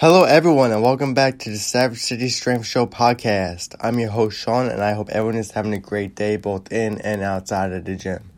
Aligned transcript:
Hello, 0.00 0.22
everyone, 0.22 0.70
and 0.70 0.80
welcome 0.80 1.12
back 1.12 1.40
to 1.40 1.50
the 1.50 1.56
Savage 1.56 1.98
City 1.98 2.28
Strength 2.28 2.66
Show 2.66 2.86
podcast. 2.86 3.74
I'm 3.80 3.98
your 3.98 4.10
host, 4.10 4.38
Sean, 4.38 4.68
and 4.68 4.80
I 4.80 4.92
hope 4.92 5.08
everyone 5.08 5.34
is 5.34 5.50
having 5.50 5.72
a 5.74 5.78
great 5.80 6.14
day 6.14 6.36
both 6.36 6.70
in 6.70 7.00
and 7.00 7.20
outside 7.20 7.72
of 7.72 7.84
the 7.84 7.96
gym. 7.96 8.30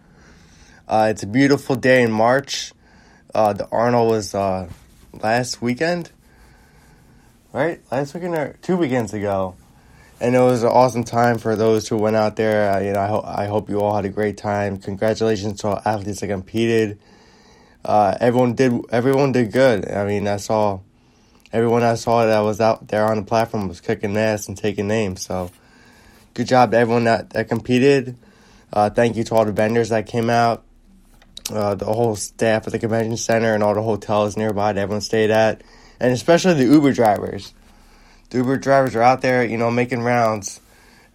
Uh, 0.89 1.09
it's 1.11 1.23
a 1.23 1.27
beautiful 1.27 1.77
day 1.77 2.03
in 2.03 2.11
March. 2.11 2.73
Uh, 3.35 3.53
the 3.53 3.69
Arnold 3.69 4.09
was 4.09 4.35
uh, 4.35 4.71
last 5.13 5.61
weekend, 5.61 6.11
right? 7.53 7.83
Last 7.93 8.15
weekend 8.15 8.37
or 8.37 8.57
two 8.63 8.79
weekends 8.79 9.13
ago, 9.13 9.55
and 10.19 10.35
it 10.35 10.41
was 10.41 10.63
an 10.63 10.71
awesome 10.71 11.05
time 11.05 11.37
for 11.37 11.57
those 11.57 11.87
who 11.87 11.99
went 11.99 12.17
out 12.17 12.37
there. 12.37 12.73
Uh, 12.73 12.81
you 12.81 12.93
know, 12.95 13.01
I 13.01 13.07
hope 13.07 13.25
I 13.27 13.47
hope 13.49 13.69
you 13.69 13.83
all 13.83 13.95
had 13.95 14.07
a 14.07 14.09
great 14.09 14.39
time. 14.39 14.79
Congratulations 14.79 15.61
to 15.61 15.69
all 15.69 15.83
athletes 15.85 16.21
that 16.21 16.29
competed. 16.29 16.99
Uh, 17.85 18.17
everyone 18.19 18.55
did. 18.55 18.81
Everyone 18.91 19.33
did 19.33 19.53
good. 19.53 19.91
I 19.91 20.07
mean, 20.07 20.27
I 20.27 20.39
saw 20.39 20.81
everyone 21.53 21.83
I 21.83 21.95
saw 21.95 22.27
that 22.27 22.41
was 22.41 22.61
out 22.61 22.89
there 22.89 23.07
on 23.07 23.17
the 23.17 23.23
platform 23.23 23.69
was 23.69 23.81
kicking 23.81 24.17
ass 24.17 24.49
and 24.49 24.57
taking 24.57 24.89
names. 24.89 25.23
So, 25.27 25.51
good 26.35 26.47
job 26.47 26.71
to 26.71 26.79
everyone 26.79 27.05
that, 27.05 27.31
that 27.31 27.49
competed. 27.49 28.17
Uh, 28.73 28.91
thank 28.91 29.17
you 29.17 29.25
to 29.25 29.35
all 29.35 29.45
the 29.45 29.53
vendors 29.53 29.89
that 29.89 30.07
came 30.07 30.31
out, 30.31 30.63
uh, 31.53 31.75
the 31.75 31.85
whole 31.85 32.15
staff 32.15 32.67
at 32.67 32.73
the 32.73 32.79
convention 32.79 33.17
center, 33.17 33.55
and 33.55 33.63
all 33.63 33.75
the 33.75 33.83
hotels 33.83 34.37
nearby 34.37 34.73
that 34.73 34.81
everyone 34.81 35.01
stayed 35.01 35.31
at, 35.31 35.63
and 35.99 36.13
especially 36.13 36.55
the 36.55 36.73
Uber 36.73 36.93
drivers. 36.93 37.53
The 38.31 38.39
Uber 38.39 38.59
drivers 38.59 38.95
are 38.95 39.03
out 39.03 39.23
there, 39.23 39.45
you 39.45 39.57
know, 39.57 39.73
making 39.73 40.03
rounds 40.03 40.61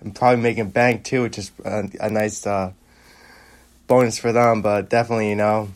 and 0.02 0.14
probably 0.14 0.42
making 0.42 0.72
bank 0.72 1.06
too, 1.06 1.22
which 1.22 1.38
is 1.38 1.52
a, 1.64 1.90
a 2.02 2.10
nice 2.10 2.46
uh, 2.46 2.74
bonus 3.88 4.20
for 4.20 4.34
them. 4.34 4.62
But 4.62 4.90
definitely, 4.90 5.30
you 5.30 5.38
know, 5.38 5.70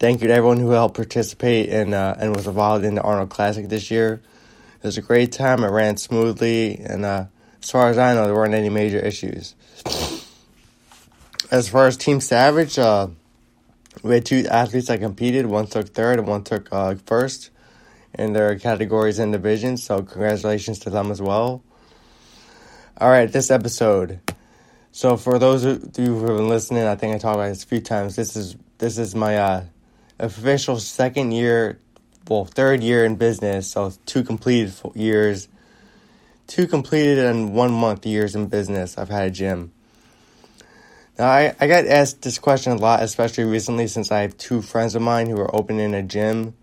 thank 0.00 0.22
you 0.22 0.28
to 0.28 0.34
everyone 0.34 0.58
who 0.58 0.70
helped 0.70 0.96
participate 0.96 1.68
and 1.68 1.94
uh, 1.94 2.16
and 2.18 2.34
was 2.34 2.48
involved 2.48 2.84
in 2.84 2.96
the 2.96 3.02
Arnold 3.02 3.30
Classic 3.30 3.68
this 3.68 3.90
year. 3.90 4.20
It 4.82 4.86
was 4.86 4.98
a 4.98 5.02
great 5.02 5.30
time. 5.30 5.62
It 5.62 5.68
ran 5.68 5.98
smoothly, 5.98 6.78
and 6.78 7.04
uh, 7.04 7.26
as 7.62 7.70
far 7.70 7.88
as 7.88 7.98
I 7.98 8.14
know, 8.14 8.24
there 8.24 8.34
weren't 8.34 8.54
any 8.54 8.70
major 8.70 8.98
issues. 8.98 9.54
As 11.50 11.68
far 11.68 11.86
as 11.86 11.96
Team 11.96 12.20
Savage, 12.20 12.78
uh, 12.78 13.08
we 14.02 14.14
had 14.14 14.24
two 14.24 14.46
athletes 14.50 14.88
that 14.88 15.00
competed. 15.00 15.46
One 15.46 15.66
took 15.66 15.90
third, 15.90 16.18
and 16.18 16.26
one 16.26 16.44
took 16.44 16.72
uh, 16.72 16.94
first 17.06 17.50
in 18.14 18.32
their 18.32 18.58
categories 18.58 19.18
and 19.18 19.32
divisions. 19.32 19.84
So 19.84 20.02
congratulations 20.02 20.78
to 20.80 20.90
them 20.90 21.10
as 21.10 21.20
well. 21.20 21.62
All 22.98 23.10
right, 23.10 23.30
this 23.30 23.50
episode. 23.50 24.20
So 24.92 25.16
for 25.16 25.38
those 25.38 25.64
of 25.64 25.96
you 25.98 26.18
who 26.18 26.26
have 26.26 26.36
been 26.38 26.48
listening, 26.48 26.84
I 26.84 26.96
think 26.96 27.14
I 27.14 27.18
talked 27.18 27.36
about 27.36 27.48
this 27.48 27.64
a 27.64 27.66
few 27.66 27.80
times. 27.80 28.16
This 28.16 28.34
is 28.34 28.56
this 28.78 28.96
is 28.96 29.14
my 29.14 29.36
uh, 29.36 29.64
official 30.20 30.78
second 30.78 31.32
year, 31.32 31.78
well, 32.28 32.44
third 32.44 32.82
year 32.82 33.04
in 33.04 33.16
business. 33.16 33.70
So 33.72 33.92
two 34.06 34.22
completed 34.22 34.72
years, 34.94 35.48
two 36.46 36.66
completed 36.66 37.18
and 37.18 37.54
one 37.54 37.72
month 37.72 38.06
years 38.06 38.34
in 38.34 38.46
business. 38.46 38.96
I've 38.98 39.08
had 39.08 39.28
a 39.28 39.30
gym. 39.30 39.72
Now 41.18 41.28
I, 41.28 41.54
I 41.60 41.66
got 41.66 41.86
asked 41.86 42.22
this 42.22 42.38
question 42.38 42.72
a 42.72 42.76
lot, 42.76 43.02
especially 43.02 43.44
recently 43.44 43.86
since 43.86 44.10
I 44.10 44.20
have 44.20 44.36
two 44.36 44.62
friends 44.62 44.94
of 44.94 45.02
mine 45.02 45.26
who 45.26 45.38
are 45.38 45.54
opening 45.54 45.94
a 45.94 46.02
gym 46.02 46.54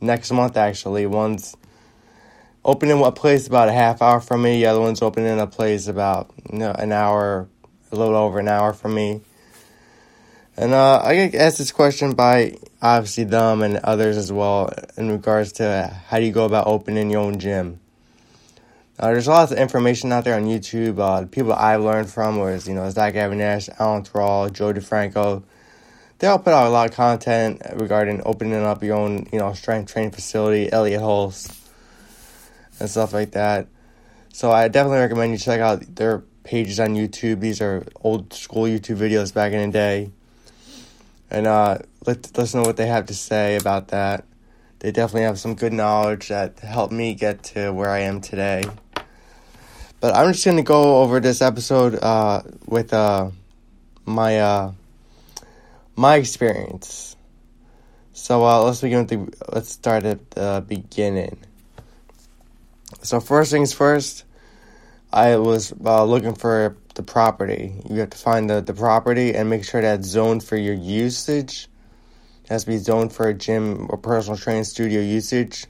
next 0.00 0.30
month 0.30 0.56
actually. 0.56 1.06
One's 1.06 1.56
opening 2.64 3.02
a 3.02 3.12
place 3.12 3.46
about 3.46 3.68
a 3.68 3.72
half 3.72 4.02
hour 4.02 4.20
from 4.20 4.42
me. 4.42 4.60
The 4.60 4.66
other 4.66 4.80
one's 4.80 5.02
opening 5.02 5.40
a 5.40 5.46
place 5.46 5.88
about 5.88 6.30
you 6.52 6.58
know, 6.58 6.72
an 6.72 6.92
hour, 6.92 7.48
a 7.90 7.96
little 7.96 8.14
over 8.14 8.38
an 8.38 8.48
hour 8.48 8.72
from 8.72 8.94
me. 8.94 9.20
And 10.58 10.74
uh, 10.74 11.00
I 11.04 11.14
get 11.14 11.36
asked 11.36 11.58
this 11.58 11.70
question 11.70 12.14
by 12.14 12.56
obviously 12.82 13.22
them 13.22 13.62
and 13.62 13.76
others 13.76 14.16
as 14.16 14.32
well 14.32 14.74
in 14.96 15.08
regards 15.08 15.52
to 15.52 15.96
how 16.08 16.18
do 16.18 16.24
you 16.24 16.32
go 16.32 16.46
about 16.46 16.66
opening 16.66 17.10
your 17.10 17.20
own 17.20 17.38
gym. 17.38 17.78
Uh, 18.98 19.12
there's 19.12 19.28
lots 19.28 19.52
of 19.52 19.58
information 19.58 20.10
out 20.10 20.24
there 20.24 20.34
on 20.34 20.46
YouTube. 20.46 20.98
Uh, 20.98 21.26
people 21.26 21.52
I've 21.52 21.82
learned 21.82 22.10
from 22.10 22.38
was, 22.38 22.66
you 22.66 22.74
know, 22.74 22.90
Zach 22.90 23.14
Even-Esh, 23.14 23.68
Alan 23.78 24.02
Thrall, 24.02 24.48
Joe 24.48 24.72
DeFranco. 24.72 25.44
They 26.18 26.26
all 26.26 26.40
put 26.40 26.52
out 26.52 26.66
a 26.66 26.70
lot 26.70 26.90
of 26.90 26.96
content 26.96 27.62
regarding 27.74 28.22
opening 28.26 28.54
up 28.54 28.82
your 28.82 28.96
own, 28.96 29.28
you 29.32 29.38
know, 29.38 29.52
strength 29.52 29.92
training 29.92 30.10
facility, 30.10 30.72
Elliot 30.72 31.00
Hulse, 31.00 31.56
and 32.80 32.90
stuff 32.90 33.12
like 33.12 33.30
that. 33.30 33.68
So 34.32 34.50
I 34.50 34.66
definitely 34.66 34.98
recommend 34.98 35.30
you 35.30 35.38
check 35.38 35.60
out 35.60 35.94
their 35.94 36.18
pages 36.42 36.80
on 36.80 36.96
YouTube. 36.96 37.38
These 37.38 37.60
are 37.60 37.86
old 38.00 38.32
school 38.32 38.64
YouTube 38.64 38.96
videos 38.96 39.32
back 39.32 39.52
in 39.52 39.70
the 39.70 39.72
day 39.72 40.10
and 41.30 41.46
uh, 41.46 41.78
let's 42.06 42.54
know 42.54 42.62
what 42.62 42.76
they 42.76 42.86
have 42.86 43.06
to 43.06 43.14
say 43.14 43.56
about 43.56 43.88
that. 43.88 44.24
They 44.80 44.92
definitely 44.92 45.22
have 45.22 45.38
some 45.38 45.54
good 45.54 45.72
knowledge 45.72 46.28
that 46.28 46.60
helped 46.60 46.92
me 46.92 47.14
get 47.14 47.42
to 47.54 47.72
where 47.72 47.90
I 47.90 48.00
am 48.00 48.20
today. 48.20 48.64
But 50.00 50.14
I'm 50.14 50.32
just 50.32 50.44
gonna 50.44 50.62
go 50.62 51.02
over 51.02 51.18
this 51.18 51.42
episode 51.42 51.96
uh, 51.96 52.42
with 52.66 52.92
uh, 52.92 53.30
my 54.06 54.38
uh, 54.38 54.72
my 55.96 56.16
experience. 56.16 57.16
So 58.12 58.44
uh, 58.44 58.62
let's 58.62 58.80
begin 58.80 59.00
with 59.00 59.08
the 59.08 59.52
let's 59.52 59.70
start 59.70 60.04
at 60.04 60.30
the 60.30 60.64
beginning. 60.66 61.38
So 63.02 63.20
first 63.20 63.50
things 63.50 63.72
first, 63.72 64.24
I 65.12 65.36
was 65.36 65.72
uh, 65.84 66.04
looking 66.04 66.34
for 66.34 66.76
the 66.98 67.02
property. 67.04 67.80
You 67.88 68.00
have 68.00 68.10
to 68.10 68.18
find 68.18 68.50
the, 68.50 68.60
the 68.60 68.74
property 68.74 69.32
and 69.32 69.48
make 69.48 69.64
sure 69.64 69.80
that's 69.80 70.06
zoned 70.06 70.42
for 70.42 70.56
your 70.56 70.74
usage. 70.74 71.68
It 72.44 72.48
has 72.50 72.64
to 72.64 72.70
be 72.70 72.76
zoned 72.78 73.12
for 73.12 73.28
a 73.28 73.34
gym 73.34 73.86
or 73.88 73.96
personal 73.96 74.36
training 74.36 74.64
studio 74.64 75.00
usage. 75.00 75.66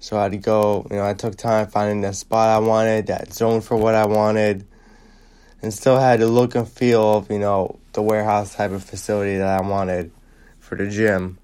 So 0.00 0.18
I 0.18 0.24
had 0.24 0.32
to 0.32 0.38
go, 0.38 0.86
you 0.90 0.96
know, 0.96 1.06
I 1.06 1.12
took 1.12 1.36
time 1.36 1.66
finding 1.68 2.00
the 2.00 2.14
spot 2.14 2.48
I 2.48 2.58
wanted, 2.58 3.08
that 3.08 3.32
zone 3.34 3.60
for 3.60 3.76
what 3.76 3.94
I 3.94 4.06
wanted, 4.06 4.66
and 5.60 5.72
still 5.72 5.98
had 5.98 6.20
the 6.20 6.26
look 6.26 6.54
and 6.54 6.66
feel 6.66 7.18
of, 7.18 7.30
you 7.30 7.38
know, 7.38 7.78
the 7.92 8.02
warehouse 8.02 8.54
type 8.54 8.70
of 8.70 8.82
facility 8.82 9.36
that 9.36 9.60
I 9.60 9.62
wanted 9.62 10.12
for 10.58 10.76
the 10.76 10.88
gym. 10.88 11.38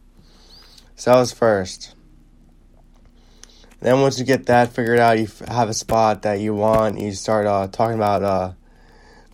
So 0.97 1.13
that 1.13 1.21
was 1.21 1.33
first. 1.33 1.95
Then 3.81 4.01
once 4.01 4.19
you 4.19 4.25
get 4.25 4.47
that 4.47 4.73
figured 4.73 4.99
out, 4.99 5.19
you 5.19 5.29
have 5.47 5.69
a 5.69 5.75
spot 5.75 6.23
that 6.23 6.41
you 6.41 6.55
want. 6.55 6.99
You 6.99 7.13
start 7.13 7.47
uh, 7.47 7.69
talking 7.69 7.97
about 7.97 8.23
uh, 8.23 8.53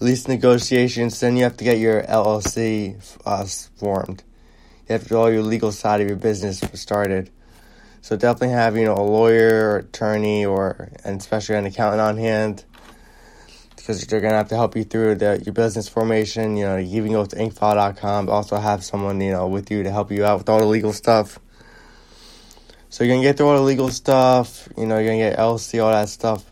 lease 0.04 0.28
negotiations. 0.28 1.18
Then 1.18 1.36
you 1.36 1.44
have 1.44 1.56
to 1.56 1.64
get 1.64 1.78
your 1.78 2.02
LLC 2.02 3.00
uh, 3.24 3.44
formed. 3.78 4.22
You 4.86 4.92
have 4.92 5.04
to 5.04 5.08
do 5.08 5.16
all 5.16 5.32
your 5.32 5.42
legal 5.42 5.72
side 5.72 6.00
of 6.02 6.08
your 6.08 6.18
business 6.18 6.60
started. 6.74 7.30
So 8.02 8.16
definitely 8.16 8.50
have 8.50 8.76
you 8.76 8.84
know 8.84 8.94
a 8.94 9.02
lawyer, 9.02 9.70
or 9.70 9.76
attorney, 9.78 10.44
or 10.44 10.90
and 11.04 11.18
especially 11.20 11.56
an 11.56 11.64
accountant 11.64 12.02
on 12.02 12.18
hand 12.18 12.64
because 13.76 14.06
they're 14.06 14.20
gonna 14.20 14.34
have 14.34 14.48
to 14.48 14.56
help 14.56 14.76
you 14.76 14.84
through 14.84 15.14
the, 15.16 15.42
your 15.44 15.54
business 15.54 15.88
formation. 15.88 16.56
You 16.56 16.64
know, 16.64 16.76
you 16.76 17.02
can 17.02 17.12
go 17.12 17.24
to 17.24 17.36
incfile.com. 17.36 18.28
Also 18.28 18.56
have 18.56 18.84
someone 18.84 19.20
you 19.22 19.32
know 19.32 19.48
with 19.48 19.70
you 19.70 19.82
to 19.82 19.90
help 19.90 20.12
you 20.12 20.24
out 20.24 20.38
with 20.38 20.48
all 20.50 20.58
the 20.58 20.66
legal 20.66 20.92
stuff. 20.92 21.38
So 22.90 23.04
you're 23.04 23.16
gonna 23.16 23.26
get 23.26 23.38
through 23.38 23.48
all 23.48 23.56
the 23.56 23.62
legal 23.62 23.88
stuff. 23.88 24.68
You 24.76 24.86
know, 24.86 24.98
you're 24.98 25.12
gonna 25.12 25.30
get 25.30 25.38
LC, 25.38 25.82
all 25.82 25.92
that 25.92 26.10
stuff, 26.10 26.44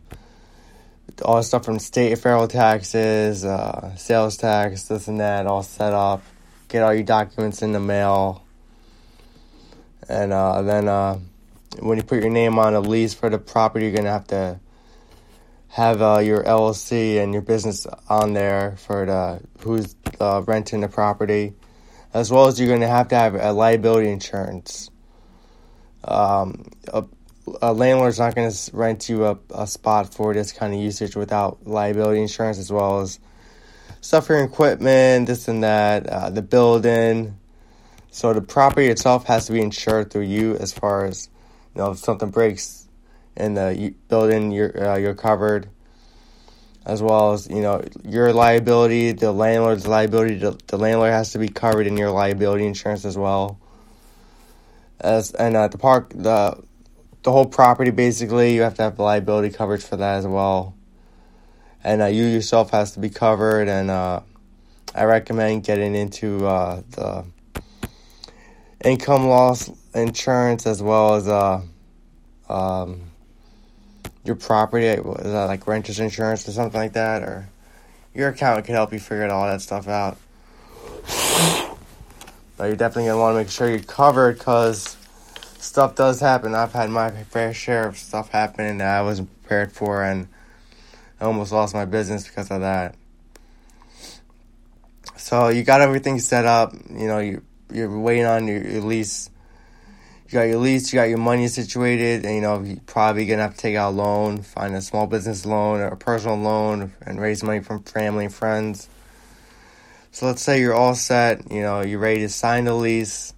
all 1.23 1.37
the 1.37 1.43
stuff 1.43 1.65
from 1.65 1.79
state 1.79 2.19
federal 2.19 2.49
taxes, 2.49 3.45
uh, 3.45 3.95
sales 3.97 4.37
tax, 4.37 4.85
this 4.85 5.09
and 5.09 5.21
that, 5.21 5.47
all 5.47 5.63
set 5.63 5.93
up. 5.93 6.23
Get 6.69 6.83
all 6.83 6.95
your 6.95 7.05
documents 7.05 7.63
in 7.63 7.73
the 7.73 7.81
mail, 7.81 8.45
and 10.09 10.33
uh, 10.33 10.63
then 10.63 10.89
uh, 10.89 11.19
when 11.81 11.99
you 11.99 12.05
put 12.05 12.23
your 12.23 12.31
name 12.31 12.59
on 12.59 12.75
a 12.75 12.81
lease 12.81 13.15
for 13.15 13.29
the 13.31 13.39
property, 13.39 13.87
you're 13.87 13.95
gonna 13.95 14.11
have 14.11 14.27
to 14.29 14.59
have 15.69 16.03
uh, 16.03 16.19
your 16.19 16.43
LLC 16.45 17.23
and 17.23 17.33
your 17.33 17.43
business 17.43 17.87
on 18.09 18.33
there 18.33 18.77
for 18.77 19.07
the 19.07 19.41
who's 19.63 19.95
uh, 20.21 20.43
renting 20.47 20.81
the 20.81 20.89
property, 20.89 21.55
as 22.15 22.31
well 22.31 22.47
as 22.47 22.59
you're 22.61 22.69
gonna 22.69 22.89
have 22.89 23.09
to 23.09 23.17
have 23.17 23.35
a 23.35 23.53
liability 23.53 24.11
insurance. 24.11 24.91
Um, 26.05 26.65
a, 26.93 27.05
a 27.61 27.73
landlord's 27.73 28.19
not 28.19 28.35
going 28.35 28.51
to 28.51 28.71
rent 28.73 29.09
you 29.09 29.27
a, 29.27 29.39
a 29.55 29.67
spot 29.67 30.13
for 30.15 30.33
this 30.33 30.53
kind 30.53 30.73
of 30.73 30.81
usage 30.81 31.17
without 31.17 31.67
liability 31.67 32.21
insurance, 32.21 32.59
as 32.59 32.71
well 32.71 33.01
as 33.01 33.19
stuff 34.01 34.27
for 34.27 34.43
equipment, 34.43 35.27
this 35.27 35.49
and 35.49 35.63
that, 35.63 36.07
uh, 36.07 36.31
the 36.31 36.43
building. 36.43 37.37
So 38.11 38.33
the 38.35 38.43
property 38.43 38.89
itself 38.89 39.27
has 39.27 39.47
to 39.47 39.53
be 39.53 39.61
insured 39.61 40.11
through 40.11 40.23
you 40.23 40.57
as 40.57 40.73
far 40.73 41.07
as 41.07 41.29
You 41.75 41.81
know, 41.81 41.91
if 41.93 41.99
something 41.99 42.31
breaks 42.31 42.87
in 43.37 43.55
the 43.55 43.95
building, 44.09 44.53
you're 44.53 44.91
uh, 44.91 44.97
you're 44.97 45.15
covered. 45.15 45.69
As 46.85 47.01
well 47.01 47.33
as 47.33 47.49
you 47.49 47.63
know 47.63 47.83
your 48.05 48.33
liability, 48.33 49.13
the 49.13 49.33
landlord's 49.33 49.87
liability. 49.87 50.35
The, 50.35 50.59
the 50.67 50.77
landlord 50.77 51.13
has 51.13 51.33
to 51.33 51.39
be 51.39 51.49
covered 51.49 51.87
in 51.87 51.97
your 51.97 52.11
liability 52.11 52.67
insurance 52.67 53.05
as 53.05 53.17
well. 53.17 53.59
As 55.01 55.33
and 55.33 55.57
uh, 55.57 55.69
the 55.69 55.79
park, 55.79 56.11
the 56.15 56.63
the 57.23 57.31
whole 57.31 57.47
property 57.47 57.91
basically, 57.91 58.55
you 58.55 58.63
have 58.63 58.75
to 58.75 58.83
have 58.83 58.99
liability 58.99 59.51
coverage 59.51 59.83
for 59.83 59.97
that 59.97 60.17
as 60.17 60.27
well. 60.27 60.75
And 61.85 62.03
uh, 62.03 62.07
you 62.07 62.25
yourself 62.25 62.71
has 62.71 62.93
to 62.93 63.01
be 63.01 63.11
covered, 63.11 63.69
and 63.69 63.91
uh, 63.91 64.21
I 64.95 65.05
recommend 65.05 65.65
getting 65.65 65.95
into 65.95 66.47
uh, 66.47 66.83
the 66.91 67.25
income 68.85 69.27
loss 69.27 69.71
insurance 69.95 70.67
as 70.67 70.83
well 70.83 71.15
as 71.15 71.29
uh, 71.29 71.63
um, 72.49 73.01
your 74.25 74.37
property. 74.37 74.87
That 74.87 75.45
like 75.47 75.67
renter's 75.67 75.99
insurance 75.99 76.49
or 76.49 76.53
something 76.53 76.81
like 76.81 76.93
that? 76.93 77.23
Or 77.23 77.49
your 78.15 78.29
accountant 78.29 78.67
can 78.67 78.75
help 78.75 78.93
you 78.93 79.01
figure 79.01 79.29
all 79.31 79.47
that 79.47 79.61
stuff 79.61 79.89
out. 79.89 80.19
But 82.57 82.67
you're 82.67 82.77
definitely 82.77 83.11
to 83.11 83.17
want 83.17 83.35
to 83.35 83.39
make 83.39 83.51
sure 83.51 83.69
you're 83.69 83.81
covered 83.81 84.39
because 84.39 84.97
stuff 85.63 85.95
does 85.95 86.21
happen. 86.21 86.55
I've 86.55 86.73
had 86.73 86.91
my 86.91 87.11
fair 87.25 87.55
share 87.55 87.87
of 87.87 87.97
stuff 87.97 88.31
happening 88.31 88.79
that 88.79 88.99
I 88.99 89.03
wasn't 89.03 89.31
prepared 89.43 89.73
for, 89.73 90.03
and 90.03 90.29
I 91.21 91.25
almost 91.25 91.53
lost 91.53 91.73
my 91.75 91.85
business 91.85 92.27
because 92.27 92.51
of 92.51 92.61
that. 92.63 92.97
So 95.17 95.49
you 95.49 95.63
got 95.63 95.81
everything 95.81 96.19
set 96.19 96.47
up. 96.47 96.75
You 96.91 97.07
know, 97.07 97.19
you 97.21 97.43
you're 97.71 97.97
waiting 97.97 98.27
on 98.27 98.49
your, 98.49 98.67
your 98.67 98.83
lease. 98.83 99.31
You 100.27 100.33
got 100.33 100.43
your 100.43 100.59
lease. 100.59 100.93
You 100.93 100.99
got 100.99 101.05
your 101.05 101.19
money 101.19 101.47
situated, 101.47 102.25
and 102.25 102.35
you 102.35 102.41
know 102.41 102.61
you're 102.61 102.79
probably 102.87 103.27
gonna 103.27 103.43
have 103.43 103.55
to 103.55 103.61
take 103.61 103.77
out 103.77 103.91
a 103.91 103.95
loan, 103.95 104.43
find 104.43 104.75
a 104.75 104.83
small 104.83 105.07
business 105.07 105.47
loan 105.47 105.81
or 105.81 105.89
a 105.89 105.97
personal 105.97 106.39
loan, 106.39 106.93
and 107.03 107.21
raise 107.21 107.45
money 107.45 107.61
from 107.61 107.85
family 107.85 108.25
and 108.25 108.35
friends. 108.35 108.89
So 110.11 110.27
let's 110.27 110.43
say 110.43 110.61
you're 110.61 110.75
all 110.75 110.97
set. 110.97 111.53
You 111.53 111.63
know 111.63 111.83
you're 111.83 112.01
ready 112.01 112.21
to 112.21 112.29
sign 112.29 112.65
the 112.65 112.75
lease. 112.75 113.33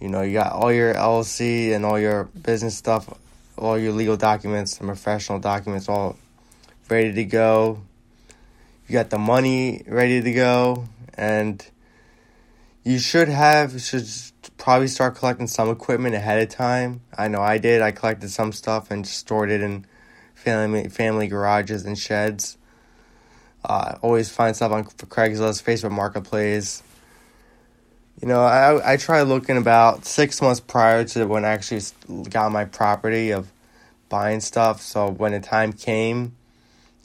You 0.00 0.08
know 0.08 0.22
you 0.22 0.34
got 0.34 0.52
all 0.52 0.72
your 0.72 0.94
LLC 0.94 1.74
and 1.74 1.84
all 1.84 1.98
your 1.98 2.24
business 2.24 2.76
stuff, 2.76 3.12
all 3.56 3.78
your 3.78 3.92
legal 3.92 4.16
documents 4.16 4.78
and 4.78 4.88
professional 4.88 5.38
documents 5.38 5.88
all 5.88 6.16
ready 6.88 7.12
to 7.12 7.24
go 7.24 7.80
you 8.88 8.94
got 8.94 9.10
the 9.10 9.18
money 9.18 9.84
ready 9.86 10.22
to 10.22 10.32
go, 10.32 10.88
and 11.12 11.64
you 12.84 12.98
should 12.98 13.28
have 13.28 13.80
should 13.82 14.08
probably 14.56 14.88
start 14.88 15.14
collecting 15.14 15.46
some 15.46 15.68
equipment 15.68 16.14
ahead 16.14 16.42
of 16.42 16.48
time. 16.48 17.02
I 17.16 17.28
know 17.28 17.42
I 17.42 17.58
did. 17.58 17.82
I 17.82 17.92
collected 17.92 18.30
some 18.30 18.50
stuff 18.50 18.90
and 18.90 19.06
stored 19.06 19.50
it 19.50 19.60
in 19.60 19.84
family 20.34 20.88
family 20.88 21.28
garages 21.28 21.84
and 21.84 21.98
sheds. 21.98 22.56
Uh, 23.62 23.96
always 24.00 24.30
find 24.30 24.56
stuff 24.56 24.72
on 24.72 24.84
Craigslist, 24.84 25.62
Facebook 25.62 25.90
Marketplace. 25.90 26.82
You 28.20 28.26
know, 28.26 28.42
I 28.42 28.94
I 28.94 28.96
try 28.96 29.22
looking 29.22 29.56
about 29.56 30.04
six 30.04 30.42
months 30.42 30.60
prior 30.60 31.04
to 31.04 31.24
when 31.26 31.44
I 31.44 31.48
actually 31.48 31.82
got 32.30 32.50
my 32.50 32.64
property 32.64 33.30
of 33.30 33.50
buying 34.08 34.40
stuff. 34.40 34.80
So 34.80 35.08
when 35.08 35.32
the 35.32 35.40
time 35.40 35.72
came, 35.72 36.34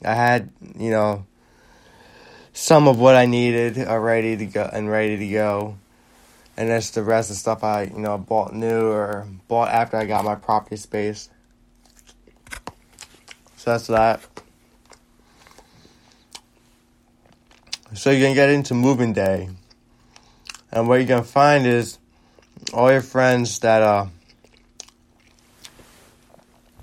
I 0.04 0.14
had 0.14 0.50
you 0.76 0.90
know 0.90 1.26
some 2.52 2.88
of 2.88 2.98
what 2.98 3.14
I 3.14 3.26
needed 3.26 3.78
are 3.78 4.00
ready 4.00 4.36
to 4.36 4.46
go 4.46 4.68
and 4.72 4.90
ready 4.90 5.16
to 5.18 5.28
go. 5.28 5.76
And 6.56 6.70
that's 6.70 6.90
the 6.90 7.02
rest 7.02 7.30
of 7.30 7.36
stuff 7.36 7.64
I, 7.64 7.84
you 7.84 7.98
know, 7.98 8.16
bought 8.16 8.54
new 8.54 8.88
or 8.88 9.26
bought 9.48 9.70
after 9.70 9.96
I 9.96 10.04
got 10.04 10.24
my 10.24 10.36
property 10.36 10.76
space. 10.76 11.28
So 13.56 13.72
that's 13.72 13.88
that. 13.88 14.20
So 17.94 18.10
you're 18.10 18.22
gonna 18.22 18.34
get 18.34 18.50
into 18.50 18.74
moving 18.74 19.12
day. 19.12 19.48
And 20.74 20.88
what 20.88 20.96
you're 20.96 21.06
gonna 21.06 21.22
find 21.22 21.66
is 21.66 21.98
all 22.72 22.90
your 22.90 23.00
friends 23.00 23.60
that 23.60 23.80
uh 23.80 24.06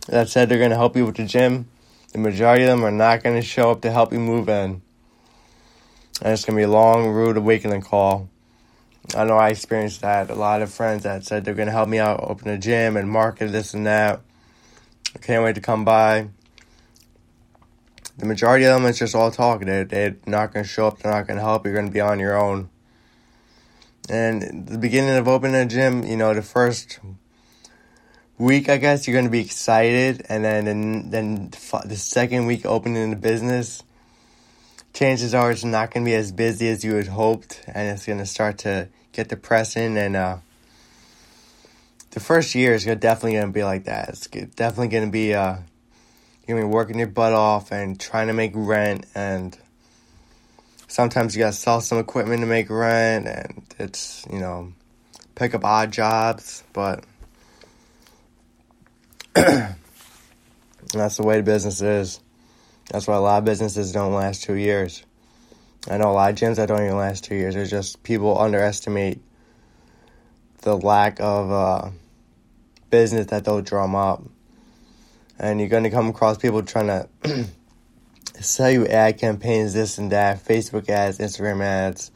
that 0.08 0.30
said 0.30 0.48
they're 0.48 0.60
gonna 0.60 0.76
help 0.76 0.96
you 0.96 1.06
with 1.06 1.18
the 1.18 1.26
gym, 1.26 1.68
the 2.14 2.20
majority 2.20 2.64
of 2.64 2.70
them 2.70 2.86
are 2.86 2.92
not 2.92 3.22
gonna 3.22 3.42
show 3.42 3.70
up 3.70 3.82
to 3.82 3.92
help 3.92 4.14
you 4.14 4.20
move 4.20 4.48
in 4.48 4.82
and 6.22 6.32
it's 6.32 6.46
gonna 6.46 6.56
be 6.56 6.64
a 6.64 6.70
long, 6.70 7.10
rude 7.10 7.36
awakening 7.36 7.82
call. 7.82 8.30
I 9.14 9.26
know 9.26 9.36
I 9.36 9.50
experienced 9.50 10.00
that. 10.02 10.30
A 10.30 10.36
lot 10.36 10.62
of 10.62 10.72
friends 10.72 11.04
that 11.04 11.26
said 11.26 11.44
they're 11.44 11.54
gonna 11.54 11.72
help 11.72 11.90
me 11.90 12.00
out, 12.00 12.22
open 12.24 12.48
a 12.48 12.58
gym 12.58 12.96
and 12.96 13.10
market 13.10 13.52
this 13.52 13.74
and 13.74 13.86
that. 13.88 14.22
I 15.14 15.20
can't 15.20 15.44
wait 15.44 15.56
to 15.56 15.62
come 15.62 15.84
by. 15.84 16.30
The 18.18 18.26
majority 18.26 18.64
of 18.64 18.80
them 18.80 18.90
is 18.90 19.00
just 19.00 19.16
all 19.16 19.32
talk. 19.32 19.66
They 19.66 19.84
they're 19.84 20.16
not 20.26 20.54
gonna 20.54 20.64
show 20.64 20.88
up. 20.88 21.00
They're 21.00 21.12
not 21.12 21.28
gonna 21.28 21.42
help. 21.42 21.66
You're 21.66 21.76
gonna 21.76 21.92
be 21.92 22.00
on 22.00 22.20
your 22.20 22.38
own. 22.38 22.70
And 24.12 24.68
the 24.68 24.78
beginning 24.78 25.16
of 25.16 25.28
opening 25.28 25.56
a 25.56 25.66
gym, 25.66 26.04
you 26.04 26.18
know, 26.18 26.34
the 26.34 26.42
first 26.42 27.00
week, 28.38 28.68
I 28.70 28.78
guess 28.78 29.08
you're 29.08 29.18
gonna 29.18 29.30
be 29.30 29.40
excited, 29.40 30.26
and 30.28 30.44
then 30.44 30.68
and 30.68 31.12
then 31.12 31.52
the 31.86 31.96
second 31.96 32.46
week 32.46 32.66
opening 32.66 33.10
the 33.12 33.16
business 33.16 33.84
chances 34.94 35.34
are 35.34 35.52
it's 35.52 35.64
not 35.64 35.92
going 35.92 36.06
to 36.06 36.10
be 36.10 36.16
as 36.16 36.32
busy 36.32 36.68
as 36.70 36.84
you 36.84 36.96
had 36.96 37.08
hoped, 37.08 37.62
and 37.68 37.90
it's 37.90 38.06
going 38.06 38.20
to 38.20 38.26
start 38.26 38.60
to 38.60 38.90
get 39.12 39.30
depressing. 39.30 39.98
And 39.98 40.16
uh, 40.16 40.38
the 42.12 42.20
first 42.20 42.56
year 42.56 42.74
is 42.74 42.86
definitely 42.86 43.34
going 43.34 43.48
to 43.48 43.52
be 43.52 43.64
like 43.64 43.86
that. 43.86 44.10
It's 44.10 44.28
definitely 44.28 44.90
going 44.90 45.06
to 45.06 45.12
be 45.12 45.34
uh, 45.34 45.58
you're 46.46 46.58
going 46.58 46.62
to 46.62 46.68
be 46.68 46.74
working 46.74 46.98
your 46.98 47.08
butt 47.08 47.34
off 47.34 47.72
and 47.72 48.00
trying 48.00 48.28
to 48.28 48.34
make 48.34 48.52
rent, 48.54 49.06
and 49.16 49.58
sometimes 50.92 51.36
you 51.36 51.40
got 51.40 51.54
to 51.54 51.58
sell 51.58 51.80
some 51.80 51.98
equipment 51.98 52.42
to 52.42 52.46
make 52.46 52.70
rent, 52.70 53.28
and 53.28 53.64
it's 53.80 54.26
you 54.32 54.40
know 54.40 54.74
pick 55.36 55.56
up 55.56 55.64
odd 55.64 55.92
jobs, 55.92 56.64
but. 56.74 57.04
that's 60.94 61.16
the 61.16 61.24
way 61.24 61.38
the 61.38 61.44
business 61.44 61.82
is. 61.82 62.20
That's 62.92 63.08
why 63.08 63.16
a 63.16 63.22
lot 63.22 63.38
of 63.38 63.46
businesses 63.46 63.94
don't 63.94 64.14
last 64.14 64.44
two 64.44 64.56
years. 64.56 65.04
I 65.90 65.98
know 65.98 66.12
a 66.12 66.14
lot 66.14 66.32
of 66.32 66.36
gyms 66.36 66.58
that 66.58 66.68
don't 66.68 66.84
even 66.84 66.98
last 66.98 67.24
two 67.24 67.36
years. 67.36 67.56
It's 67.56 67.72
just 67.72 68.04
people 68.04 68.38
underestimate 68.38 69.22
the 70.64 70.78
lack 70.78 71.22
of 71.22 71.52
uh, 71.52 71.90
business 72.90 73.28
that 73.28 73.46
they'll 73.46 73.62
drum 73.62 73.96
up. 73.96 74.24
And 75.40 75.62
you're 75.62 75.70
going 75.70 75.86
to 75.86 75.90
come 75.90 76.10
across 76.10 76.38
people 76.38 76.62
trying 76.62 76.88
to 76.88 77.08
sell 78.42 78.70
you 78.72 78.88
ad 78.88 79.18
campaigns, 79.18 79.74
this 79.74 79.98
and 79.98 80.12
that, 80.12 80.44
Facebook 80.44 80.90
ads, 80.90 81.20
Instagram 81.20 81.64
ads. 81.64 82.12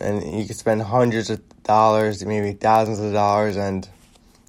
And 0.00 0.22
you 0.38 0.44
can 0.44 0.54
spend 0.54 0.82
hundreds 0.82 1.30
of 1.30 1.40
dollars, 1.62 2.24
maybe 2.24 2.52
thousands 2.52 3.00
of 3.00 3.12
dollars, 3.12 3.56
and 3.56 3.88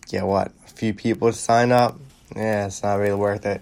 get 0.10 0.26
what? 0.26 0.52
A 0.66 0.70
few 0.70 0.94
people 0.94 1.32
to 1.32 1.38
sign 1.38 1.72
up? 1.72 2.00
Yeah, 2.36 2.68
it's 2.68 2.84
not 2.84 2.96
really 2.96 3.16
worth 3.16 3.46
it. 3.46 3.62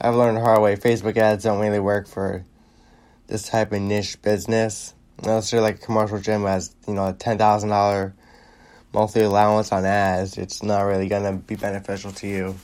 I've 0.00 0.14
learned 0.14 0.36
the 0.36 0.42
hard 0.42 0.60
way. 0.60 0.76
Facebook 0.76 1.16
ads 1.16 1.44
don't 1.44 1.60
really 1.60 1.80
work 1.80 2.06
for 2.06 2.44
this 3.26 3.48
type 3.48 3.72
of 3.72 3.80
niche 3.80 4.20
business. 4.22 4.94
Unless 5.22 5.52
you're 5.52 5.62
like 5.62 5.76
a 5.76 5.86
commercial 5.86 6.20
gym 6.20 6.42
has, 6.44 6.74
you 6.86 6.94
know, 6.94 7.08
a 7.08 7.12
ten 7.12 7.38
thousand 7.38 7.70
dollar 7.70 8.14
monthly 8.92 9.22
allowance 9.22 9.72
on 9.72 9.84
ads, 9.84 10.36
it's 10.38 10.62
not 10.62 10.82
really 10.82 11.08
gonna 11.08 11.32
be 11.34 11.56
beneficial 11.56 12.12
to 12.12 12.26
you. 12.26 12.54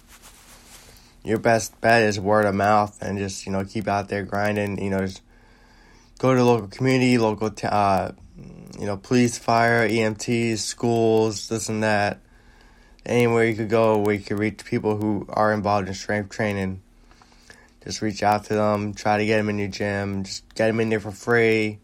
Your 1.25 1.39
best 1.39 1.81
bet 1.81 2.03
is 2.03 2.19
word 2.19 2.47
of 2.47 2.55
mouth 2.55 3.01
and 3.03 3.19
just, 3.19 3.47
you 3.47 3.53
know, 3.53 3.65
keep 3.65 3.89
out 3.89 4.09
there 4.09 4.25
grinding, 4.25 4.83
you 4.83 4.91
know, 4.91 5.01
just 5.01 5.23
go 6.19 6.35
to 6.35 6.43
local 6.43 6.69
community, 6.69 7.19
local 7.19 7.53
uh, 7.65 8.13
you 8.79 8.87
know, 8.87 8.97
police, 8.97 9.37
fire, 9.37 9.89
EMTs, 9.89 10.59
schools, 10.59 11.49
this 11.49 11.69
and 11.69 11.83
that. 11.83 12.21
Anywhere 13.05 13.45
you 13.45 13.55
could 13.55 13.71
go 13.71 13.99
where 13.99 14.15
you 14.15 14.23
could 14.23 14.39
reach 14.39 14.65
people 14.65 14.97
who 14.97 15.27
are 15.29 15.53
involved 15.53 15.89
in 15.89 15.95
strength 15.95 16.31
training 16.31 16.81
just 17.85 18.03
reach 18.03 18.23
out 18.23 18.45
to 18.45 18.55
them, 18.55 18.95
try 18.95 19.19
to 19.19 19.27
get 19.27 19.39
them 19.39 19.49
in 19.49 19.59
your 19.59 19.69
gym, 19.69 20.25
just 20.25 20.55
get 20.55 20.67
them 20.67 20.81
in 20.81 20.91
there 20.91 21.01
for 21.01 21.11
free. 21.11 21.79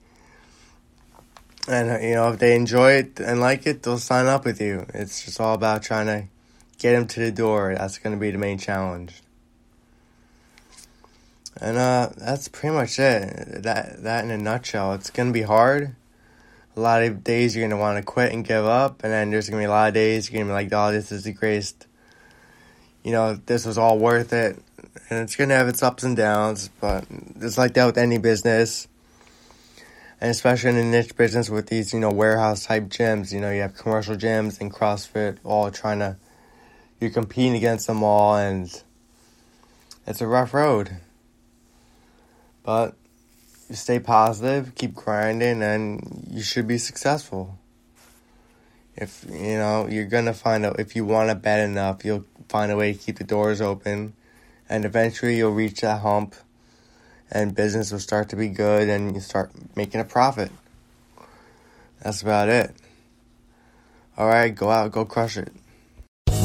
And, 1.68 2.02
you 2.02 2.14
know, 2.14 2.30
if 2.32 2.38
they 2.38 2.54
enjoy 2.54 2.92
it 2.92 3.18
and 3.18 3.40
like 3.40 3.66
it, 3.66 3.82
they'll 3.82 3.98
sign 3.98 4.26
up 4.26 4.44
with 4.44 4.60
you. 4.60 4.86
It's 4.94 5.24
just 5.24 5.40
all 5.40 5.54
about 5.54 5.82
trying 5.82 6.06
to 6.06 6.28
get 6.78 6.92
them 6.92 7.06
to 7.08 7.20
the 7.20 7.32
door. 7.32 7.74
That's 7.76 7.98
going 7.98 8.14
to 8.14 8.20
be 8.20 8.30
the 8.30 8.38
main 8.38 8.58
challenge. 8.58 9.22
And 11.60 11.76
uh, 11.76 12.10
that's 12.16 12.48
pretty 12.48 12.74
much 12.74 12.98
it. 12.98 13.62
That 13.62 14.02
that 14.02 14.24
in 14.24 14.30
a 14.30 14.38
nutshell. 14.38 14.92
It's 14.94 15.10
gonna 15.10 15.32
be 15.32 15.42
hard. 15.42 15.94
A 16.76 16.80
lot 16.80 17.02
of 17.02 17.24
days 17.24 17.56
you're 17.56 17.66
gonna 17.66 17.80
want 17.80 17.98
to 17.98 18.02
quit 18.02 18.32
and 18.32 18.44
give 18.44 18.66
up, 18.66 19.02
and 19.02 19.12
then 19.12 19.30
there's 19.30 19.48
gonna 19.48 19.62
be 19.62 19.66
a 19.66 19.70
lot 19.70 19.88
of 19.88 19.94
days 19.94 20.30
you're 20.30 20.38
gonna 20.38 20.50
be 20.50 20.54
like, 20.54 20.72
"Oh, 20.72 20.92
this 20.92 21.10
is 21.10 21.24
the 21.24 21.32
greatest." 21.32 21.86
You 23.02 23.12
know, 23.12 23.34
this 23.46 23.64
was 23.64 23.78
all 23.78 23.98
worth 23.98 24.32
it 24.32 24.60
and 25.10 25.20
it's 25.20 25.36
to 25.36 25.46
have 25.46 25.68
its 25.68 25.82
ups 25.82 26.02
and 26.02 26.16
downs, 26.16 26.70
but 26.80 27.04
it's 27.40 27.58
like 27.58 27.74
that 27.74 27.86
with 27.86 27.98
any 27.98 28.18
business. 28.18 28.88
and 30.18 30.30
especially 30.30 30.70
in 30.70 30.76
a 30.76 30.84
niche 30.84 31.14
business 31.14 31.50
with 31.50 31.66
these, 31.66 31.92
you 31.92 32.00
know, 32.00 32.10
warehouse 32.10 32.64
type 32.64 32.84
gyms. 32.84 33.32
You 33.32 33.40
know, 33.40 33.50
you 33.50 33.60
have 33.60 33.76
commercial 33.76 34.16
gyms 34.16 34.60
and 34.60 34.72
CrossFit 34.72 35.36
all 35.44 35.70
trying 35.70 35.98
to, 35.98 36.16
you're 37.00 37.10
competing 37.10 37.54
against 37.54 37.86
them 37.86 38.02
all, 38.02 38.34
and 38.34 38.82
it's 40.06 40.22
a 40.22 40.26
rough 40.26 40.54
road. 40.54 40.96
But 42.66 42.96
stay 43.70 44.00
positive, 44.00 44.74
keep 44.74 44.92
grinding, 44.92 45.62
and 45.62 46.26
you 46.28 46.42
should 46.42 46.66
be 46.66 46.78
successful. 46.78 47.56
If 48.96 49.24
you 49.30 49.56
know, 49.56 49.86
you're 49.88 50.06
gonna 50.06 50.34
find 50.34 50.66
out 50.66 50.80
if 50.80 50.96
you 50.96 51.04
want 51.04 51.28
to 51.28 51.36
bet 51.36 51.60
enough, 51.60 52.04
you'll 52.04 52.24
find 52.48 52.72
a 52.72 52.76
way 52.76 52.92
to 52.92 52.98
keep 52.98 53.18
the 53.18 53.24
doors 53.24 53.60
open, 53.60 54.14
and 54.68 54.84
eventually 54.84 55.36
you'll 55.36 55.52
reach 55.52 55.82
that 55.82 56.00
hump 56.00 56.34
and 57.30 57.54
business 57.54 57.92
will 57.92 57.98
start 57.98 58.28
to 58.30 58.36
be 58.36 58.48
good 58.48 58.88
and 58.88 59.14
you 59.14 59.20
start 59.20 59.50
making 59.76 60.00
a 60.00 60.04
profit. 60.04 60.50
That's 62.02 62.22
about 62.22 62.48
it. 62.48 62.74
All 64.16 64.28
right, 64.28 64.54
go 64.54 64.70
out, 64.70 64.92
go 64.92 65.04
crush 65.04 65.36
it. 65.36 65.52